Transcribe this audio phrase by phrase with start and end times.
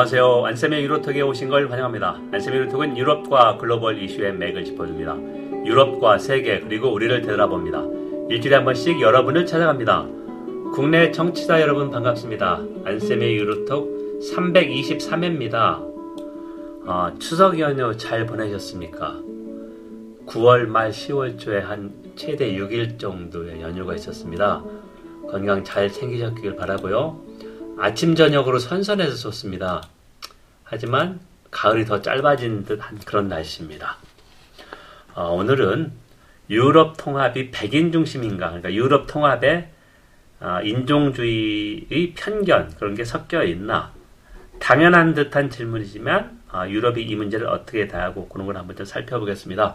[0.00, 0.46] 안녕하세요.
[0.46, 2.18] 안쌤의 유로톡에 오신 걸 환영합니다.
[2.32, 5.14] 안쌤의 유로톡은 유럽과 글로벌 이슈의 맥을 짚어줍니다.
[5.66, 7.84] 유럽과 세계 그리고 우리를 되돌아봅니다.
[8.30, 10.06] 일주일에 한 번씩 여러분을 찾아갑니다.
[10.72, 12.62] 국내 청취자 여러분 반갑습니다.
[12.86, 15.84] 안쌤의 유로톡 323회입니다.
[16.86, 19.20] 아, 추석 연휴 잘 보내셨습니까?
[20.24, 24.64] 9월 말 10월 초에 한 최대 6일 정도의 연휴가 있었습니다.
[25.30, 27.20] 건강 잘 챙기셨길 바라고요.
[27.82, 29.82] 아침 저녁으로 선선해서 좋습니다.
[30.64, 31.18] 하지만
[31.50, 33.96] 가을이 더 짧아진 듯한 그런 날씨입니다.
[35.14, 35.90] 어, 오늘은
[36.50, 39.70] 유럽 통합이 백인 중심인가, 그러니까 유럽 통합에
[40.40, 43.92] 어, 인종주의의 편견 그런 게 섞여 있나?
[44.58, 49.74] 당연한 듯한 질문이지만 어, 유럽이 이 문제를 어떻게 대하고 그런 걸 한번 좀 살펴보겠습니다.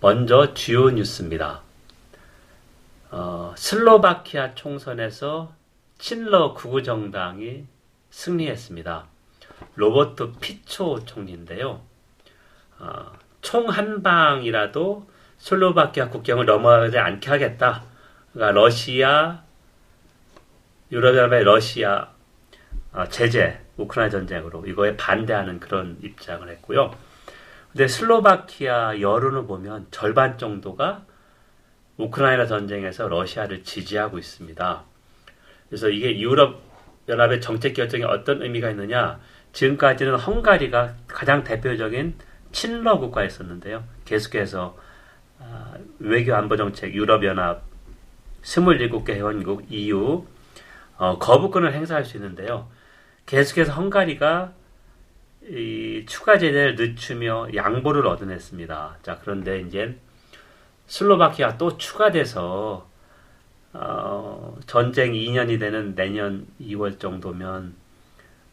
[0.00, 1.60] 먼저 주요 뉴스입니다.
[3.12, 5.61] 어, 슬로바키아 총선에서
[6.02, 7.64] 친러 구구정당이
[8.10, 9.06] 승리했습니다.
[9.76, 11.80] 로버트 피초 총리인데요.
[12.80, 17.84] 어, 총한 방이라도 슬로바키아 국경을 넘어가지 않게 하겠다.
[18.32, 19.44] 그러니까 러시아,
[20.90, 22.08] 유럽연합의 러시아
[22.92, 26.92] 어, 제재, 우크라이나 전쟁으로 이거에 반대하는 그런 입장을 했고요.
[27.70, 31.04] 근데 슬로바키아 여론을 보면 절반 정도가
[31.96, 34.91] 우크라이나 전쟁에서 러시아를 지지하고 있습니다.
[35.72, 36.60] 그래서 이게 유럽
[37.08, 39.18] 연합의 정책 결정에 어떤 의미가 있느냐?
[39.54, 42.16] 지금까지는 헝가리가 가장 대표적인
[42.52, 43.82] 친러 국가였었는데요.
[44.04, 44.76] 계속해서
[45.38, 47.62] 아, 외교 안보 정책 유럽 연합
[48.42, 50.26] 27개 회원국 EU
[50.98, 52.68] 어, 거부권을 행사할 수 있는데요.
[53.24, 54.52] 계속해서 헝가리가
[55.48, 58.98] 이 추가 제재를 늦추며 양보를 얻어냈습니다.
[59.02, 59.98] 자, 그런데 이제
[60.86, 62.91] 슬로바키아 또 추가돼서
[63.74, 67.74] 어, 전쟁 2년이 되는 내년 2월 정도면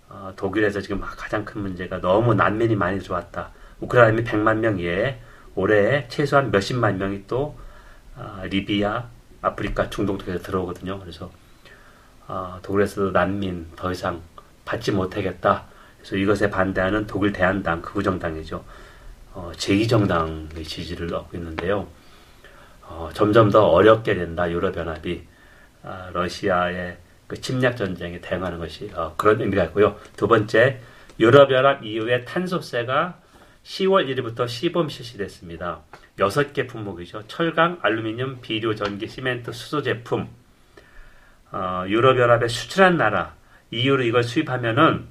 [0.09, 3.51] 어, 독일에서 지금 가장 큰 문제가 너무 난민이 많이 들어왔다.
[3.81, 5.19] 우크라이나이 100만 명 이에
[5.55, 7.57] 올해 최소한 몇십만 명이 또
[8.15, 9.07] 어, 리비아,
[9.41, 10.99] 아프리카, 중동 쪽에서 들어오거든요.
[10.99, 11.31] 그래서
[12.27, 14.21] 어, 독일에서도 난민 더 이상
[14.65, 15.65] 받지 못하겠다.
[15.97, 18.63] 그래서 이것에 반대하는 독일 대한당 극우정당이죠.
[19.33, 21.87] 어, 제2정당의 지지를 얻고 있는데요.
[22.89, 24.49] 어, 점점 더 어렵게 된다.
[24.49, 25.23] 유럽연합이
[25.83, 29.97] 아, 러시아의 그 침략 전쟁에 대응하는 것이 어, 그런 의미가 있고요.
[30.17, 30.81] 두 번째,
[31.19, 33.19] 유럽연합 이후에 탄소세가
[33.63, 35.81] 10월 1일부터 시범 실시됐습니다.
[36.17, 37.27] 6개 품목이죠.
[37.27, 40.27] 철강, 알루미늄, 비료, 전기, 시멘트, 수소 제품.
[41.51, 43.35] 어, 유럽연합에 수출한 나라,
[43.71, 45.07] EU로 이걸 수입하면은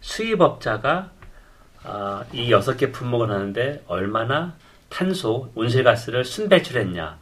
[0.00, 1.10] 수입업자가
[1.84, 4.56] 어, 이 6개 품목을 하는데 얼마나
[4.90, 7.18] 탄소, 온실가스를 순배출했냐.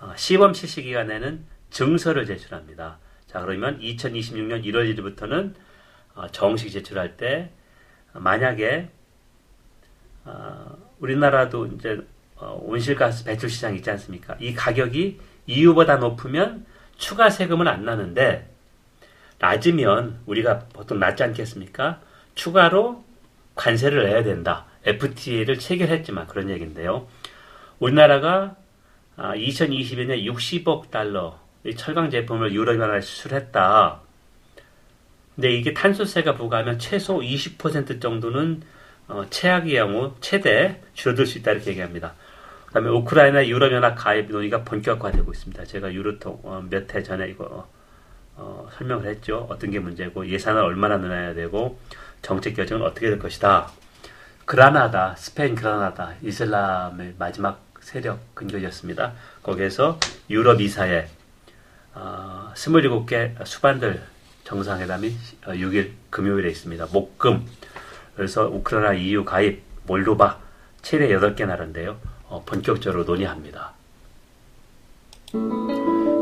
[0.00, 2.98] 어, 시범 실시 기간에는 증서를 제출합니다.
[3.26, 5.54] 자, 그러면 2026년 1월 1일부터는
[6.14, 7.50] 어, 정식 제출할 때
[8.12, 8.90] 만약에
[10.24, 12.00] 어, 우리나라도 이제
[12.36, 14.36] 어, 온실가스 배출 시장 있지 않습니까?
[14.40, 16.66] 이 가격이 EU보다 높으면
[16.96, 18.48] 추가 세금은 안 나는데
[19.38, 22.00] 낮으면 우리가 보통 낮지 않겠습니까?
[22.34, 23.04] 추가로
[23.54, 24.66] 관세를 내야 된다.
[24.88, 27.06] FTA를 체결했지만 그런 얘기인데요.
[27.78, 28.56] 우리나라가
[29.16, 31.38] 2020년에 아, 60억 달러
[31.76, 34.00] 철강 제품을 유럽연합에 수출했다.
[35.34, 38.62] 근데 이게 탄소세가 부과하면 최소 20% 정도는
[39.08, 42.14] 어, 최악의 경우 최대 줄어들 수 있다 이렇게 얘기합니다.
[42.66, 45.64] 그다음에 우크라이나 유럽연합 가입 논의가 본격화되고 있습니다.
[45.64, 47.68] 제가 유로통 어, 몇해 전에 이거
[48.36, 49.46] 어, 설명을 했죠.
[49.48, 51.78] 어떤 게 문제고 예산을 얼마나 늘어야 되고
[52.20, 53.70] 정책 결정은 어떻게 될 것이다.
[54.48, 59.12] 그라나다, 스페인 그라나다, 이슬람의 마지막 세력 근거였습니다.
[59.42, 60.00] 거기에서
[60.30, 61.06] 유럽 이사회
[61.94, 64.02] 어, 27개 수반들
[64.44, 66.86] 정상회담이 6일 어, 금요일에 있습니다.
[66.90, 67.44] 목금.
[68.16, 70.38] 그래서 우크라이나 EU 가입, 몰도바
[70.80, 71.98] 최대 8개 나라인데요.
[72.30, 73.72] 어, 본격적으로 논의합니다.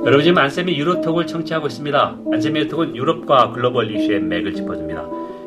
[0.05, 2.19] 여러분 지금 안쌤이 유로톡을 청취하고 있습니다.
[2.33, 5.05] 안쌤의 유로톡은 유럽과 글로벌 이슈의 맥을 짚어줍니다.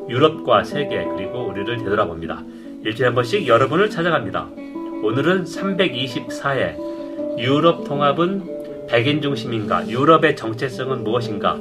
[0.08, 2.42] 유럽과 세계 그리고 우리를 되돌아봅니다.
[2.84, 4.50] 일주일에 한 번씩 여러분을 찾아갑니다.
[5.04, 9.88] 오늘은 324회 유럽 통합은 백인 중심인가?
[9.88, 11.58] 유럽의 정체성은 무엇인가?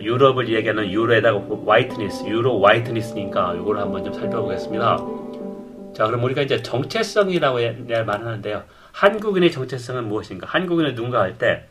[0.00, 4.98] 유럽을 얘기하는 유로에다가 화이트니스, 유로 화이트니스니까 이걸 한번 좀 살펴보겠습니다.
[5.94, 7.58] 자, 그럼 우리가 이제 정체성이라고
[8.06, 8.62] 말하는데요.
[8.92, 10.46] 한국인의 정체성은 무엇인가?
[10.46, 11.66] 한국인은 누군가 할 때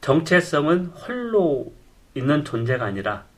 [0.00, 1.72] 정체성은 홀로
[2.14, 3.31] 있는 존재가 아니라 아,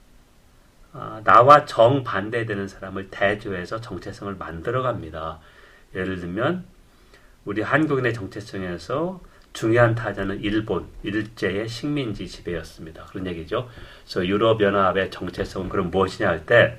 [1.24, 5.40] 나와 정반대되는 사람을 대조해서 정체성을 만들어 갑니다.
[5.94, 6.64] 예를 들면
[7.44, 9.20] 우리 한국인의 정체성에서
[9.52, 13.04] 중요한 타자는 일본, 일제의 식민지 지배였습니다.
[13.06, 13.68] 그런 얘기죠.
[14.04, 16.78] 그래서 유럽연합의 정체성은 그럼 무엇이냐 할 때,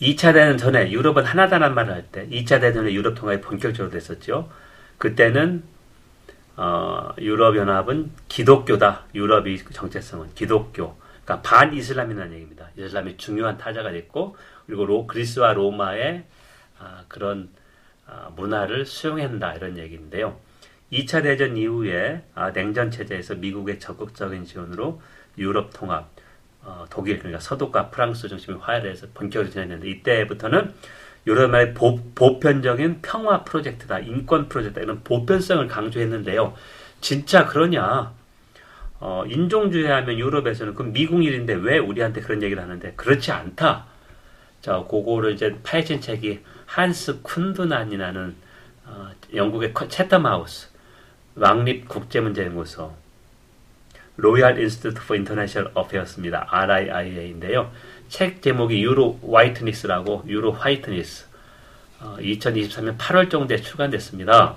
[0.00, 4.50] 2차 대전 전에 유럽은 하나다란 말을 할 때, 2차 대전에 유럽 통합이 본격적으로 됐었죠.
[4.98, 5.62] 그때는
[6.56, 9.04] 어, 유럽연합은 기독교다.
[9.14, 10.96] 유럽이 정체성은 기독교.
[11.26, 12.70] 그러니까 반이슬람이라는 얘기입니다.
[12.78, 14.36] 이슬람이 중요한 타자가 됐고,
[14.66, 16.24] 그리고 로, 그리스와 로마의
[16.78, 17.50] 아, 그런
[18.06, 19.54] 아, 문화를 수용한다.
[19.54, 20.38] 이런 얘기인데요.
[20.92, 25.02] 2차 대전 이후에 아, 냉전 체제에서 미국의 적극적인 지원으로
[25.36, 26.08] 유럽 통합,
[26.62, 30.72] 어, 독일 그러니까 서독과 프랑스 중심의 화해를 해서 본격적으로 진행했는데 이때부터는
[31.26, 36.54] 유럽의 보, 보편적인 평화 프로젝트다, 인권 프로젝트다 이런 보편성을 강조했는데요.
[37.00, 38.15] 진짜 그러냐?
[39.00, 43.86] 어, 인종주의 하면 유럽에서는 그 미국 일인데 왜 우리한테 그런 얘기를 하는데 그렇지 않다.
[44.62, 48.34] 자, 그거를 이제 파헤친 책이 한스 쿤드나니라는
[48.86, 50.68] 어, 영국의 채텀하우스
[51.34, 52.94] 왕립 국제문제연구소
[54.16, 56.46] Royal Institute for International Affairs입니다.
[56.48, 57.70] RIIA인데요.
[58.08, 61.26] 책 제목이 Eurowhiteness라고 Eurowhiteness
[62.00, 64.56] 어, 2023년 8월 정도에 출간됐습니다.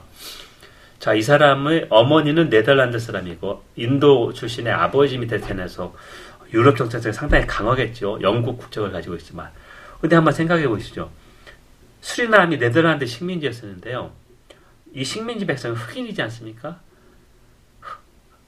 [1.00, 5.96] 자, 이 사람의 어머니는 네덜란드 사람이고 인도 출신의 아버지 밑에 태어나서
[6.54, 8.20] 유럽 정책이 상당히 강하겠죠.
[8.22, 9.50] 영국 국적을 가지고 있지만.
[10.02, 11.10] 근데 한번 생각해 보시죠.
[12.02, 14.12] 수리남이 네덜란드 식민지였었는데요.
[14.94, 16.80] 이 식민지 백성은 흑인이지 않습니까?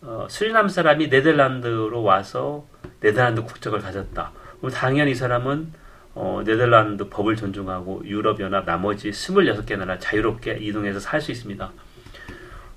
[0.01, 2.65] 어, 수리남 사람이 네덜란드로 와서
[2.99, 4.31] 네덜란드 국적을 가졌다.
[4.57, 5.71] 그럼 당연히 이 사람은
[6.15, 11.71] 어, 네덜란드 법을 존중하고 유럽연합 나머지 26개 나라 자유롭게 이동해서 살 수 있습니다.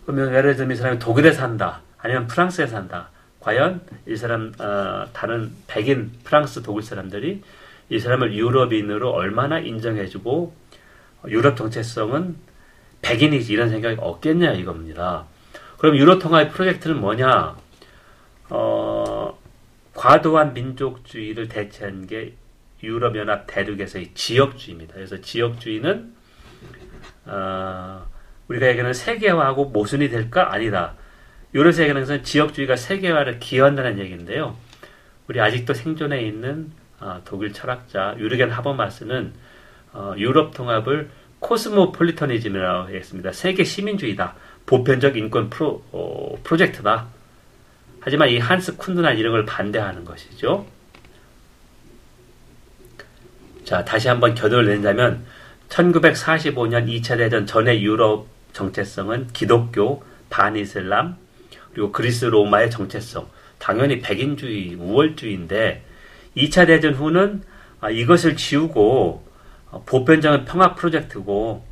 [0.05, 1.81] 그러면 예를 들면 이 사람이 독일에 산다.
[1.99, 3.09] 아니면 프랑스에 산다.
[3.41, 7.43] 과연 이 사람 어, 다른 백인 프랑스 독일 사람들이
[7.91, 10.55] 이 사람을 유럽인으로 얼마나 인정해주고
[11.29, 12.37] 유럽 정체성은
[13.03, 15.27] 백인이지 이런 생각이 없겠냐 이겁니다.
[15.79, 17.56] 그럼 유럽 통합 프로젝트는 뭐냐?
[18.49, 19.39] 어,
[19.95, 22.35] 과도한 민족주의를 대체한 게
[22.83, 24.95] 유럽연합 대륙에서의 지역주의입니다.
[24.95, 26.15] 그래서 지역주의는
[27.27, 28.06] 어,
[28.49, 30.52] 우리가 얘기하는 세계화하고 모순이 될까?
[30.52, 30.94] 아니다.
[31.52, 34.56] 세계에서는 지역주의가 세계화를 기여한다는 얘기인데요.
[35.29, 39.32] 우리 아직도 생존해 있는 어, 독일 철학자 유르겐 하버마스는
[39.93, 43.32] 어, 유럽 통합을 코스모폴리터니즘이라고 했습니다.
[43.32, 44.35] 세계 시민주의다.
[44.67, 47.06] 보편적 인권 프로, 어, 프로젝트다.
[48.00, 50.67] 하지만 이 한스 쿤드난 이런 걸 반대하는 것이죠.
[53.64, 55.25] 자, 다시 한번 겨돌을 낸다면
[55.69, 61.17] 1945년 2차 대전 전의 유럽 정체성은 기독교, 반이슬람,
[61.73, 63.29] 그리고 그리스 로마의 정체성.
[63.59, 65.85] 당연히 백인주의, 우월주의인데
[66.37, 67.43] 2차 대전 후는
[67.81, 69.27] 아, 이것을 지우고
[69.71, 71.65] 어, 보편적인 평화 프로젝트고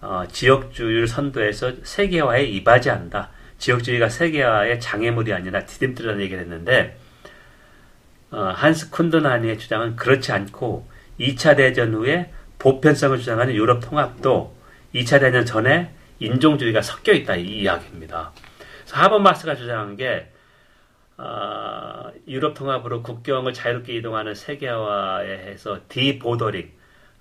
[0.00, 3.30] 어, 지역주의를 선도해서 세계화에 이바지한다.
[3.58, 6.98] 지역주의가 세계화의 장애물이 아니라 디딤돌이라는 얘기를 했는데
[8.30, 10.88] 어, 한스 쿤드나니의 주장은 그렇지 않고
[11.20, 14.56] 2차 대전 후에 보편성을 주장하는 유럽 통합도
[14.94, 15.92] 2차 대전 전에
[16.26, 18.32] 인종주의가 섞여 있다 이 이야기입니다.
[18.80, 20.30] 그래서 하버마스가 주장한 게
[21.16, 26.72] 어, 유럽 통합으로 국경을 자유롭게 이동하는 세계화에 의해서 debordering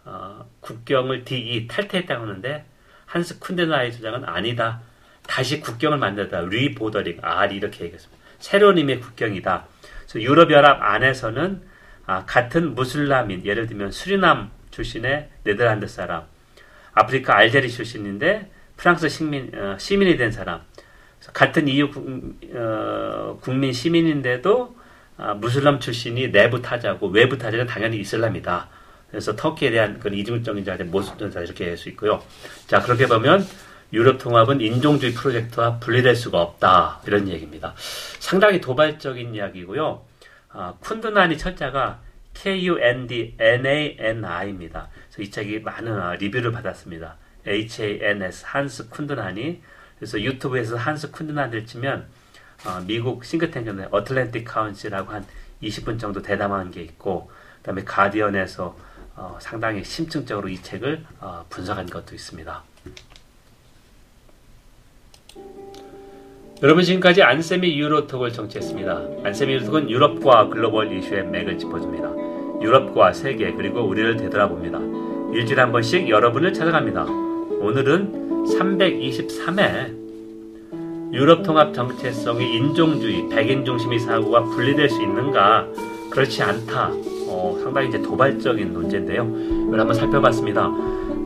[0.06, 2.66] 어, 국경을 de 이 탈퇴했다고 하는데
[3.06, 4.82] 한스 쿤드나니의 주장은 아니다.
[5.28, 6.42] 다시 국경을 만들다.
[6.42, 7.20] rebordering.
[7.22, 8.24] 아, 이렇게 얘기했습니다.
[8.40, 9.66] 새로운 의미의 국경이다.
[10.02, 11.62] 그래서 유럽연합 안에서는
[12.08, 16.24] 아, 같은 무슬람인, 예를 들면 수리남 출신의 네덜란드 사람,
[16.94, 18.50] 아프리카 알제리 출신인데
[18.82, 20.62] 프랑스 식민, 어, 시민이 된 사람,
[21.34, 24.76] 같은 EU 국, 어, 국민 시민인데도
[25.18, 28.70] 아, 무슬람 출신이 내부 타자고 외부 타자는 당연히 이슬람이다.
[29.12, 32.24] 그래서 터키에 대한 그런 이중적인 자세, 모습전자 이렇게 할 수 있고요.
[32.66, 33.46] 자, 그렇게 보면
[33.94, 37.02] 유럽 통합은 인종주의 프로젝트와 분리될 수가 없다.
[37.06, 37.76] 이런 얘기입니다.
[38.18, 40.02] 상당히 도발적인 이야기고요.
[40.50, 42.00] 아, 쿤드나니 철자가
[42.34, 44.90] K-U-N-D-N-A-N-I입니다.
[44.92, 47.18] 그래서 이 책이 많은 아, 리뷰를 받았습니다.
[47.46, 49.62] H-A-N-S, 한스 쿤드나니.
[49.98, 52.08] 그래서 유튜브에서 한스 쿤드나니를 치면
[52.66, 55.26] 어, 미국 싱크탱크의 어틀랜틱 카운시라고 한
[55.64, 58.76] 20분 정도 대담한 게 있고, 그 다음에 가디언에서
[59.16, 62.64] 어, 상당히 심층적으로 이 책을 어, 분석한 것도 있습니다.
[66.64, 69.08] 여러분 지금까지 안세미 유로톡을 정치했습니다.
[69.24, 72.10] 안세미 유로톡은 유럽과 글로벌 이슈의 맥을 짚어줍니다.
[72.62, 74.80] 유럽과 세계 그리고 우리를 되돌아봅니다.
[75.34, 77.31] 일주일에 한 번씩 여러분을 찾아갑니다.
[77.62, 80.02] 오늘은 323회
[81.14, 85.68] 유럽 통합 정체성이 인종주의, 백인 중심의 사고가 분리될 수 있는가?
[86.10, 86.90] 그렇지 않다.
[87.28, 89.24] 어, 상당히 이제 도발적인 논제인데요.
[89.68, 90.72] 이걸 한번 살펴봤습니다.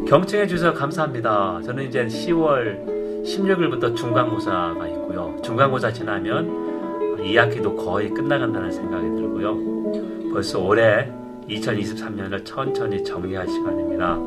[0.07, 1.61] 경청해 주셔서 감사합니다.
[1.63, 5.37] 저는 이제 10월 16일부터 중간고사가 있고요.
[5.41, 10.33] 중간고사 지나면 2학기도 거의 끝나간다는 생각이 들고요.
[10.33, 11.09] 벌써 올해
[11.47, 14.17] 2023년을 천천히 정리할 시간입니다.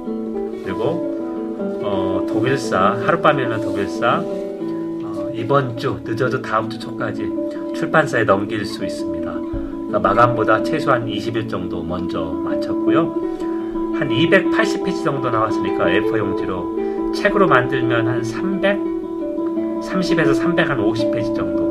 [0.65, 1.18] 그리고
[1.59, 7.31] 어, 독일사 하룻밤에는 독일사 어, 이번 주 늦어도 다음 주 초까지
[7.75, 9.33] 출판사에 넘길 수 있습니다.
[9.33, 13.15] 그러니까 마감보다 최소한 20일 정도 먼저 마쳤고요.
[13.99, 18.79] 한 280페이지 정도 나왔으니까 A4 용지로 책으로 만들면 한 300,
[19.83, 21.69] 30에서 350페이지 정도.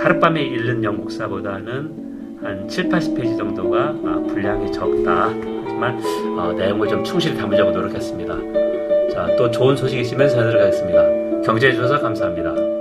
[0.00, 5.30] 하룻밤에 읽는 영국사보다는 한 7, 80페이지 정도가 아, 분량이 적다.
[5.64, 5.98] 하지만
[6.38, 8.63] 어, 내용을 좀 충실히 담으려고 노력했습니다.
[9.26, 11.42] 자, 또 좋은 소식 있으면 전해드리겠습니다.
[11.44, 12.73] 경제해 주셔서 감사합니다.